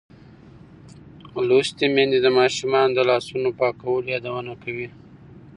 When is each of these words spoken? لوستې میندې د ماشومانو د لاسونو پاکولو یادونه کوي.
لوستې 1.47 1.85
میندې 1.95 2.19
د 2.21 2.27
ماشومانو 2.39 2.95
د 2.97 2.99
لاسونو 3.09 3.49
پاکولو 3.59 4.11
یادونه 4.15 4.53
کوي. 4.63 4.87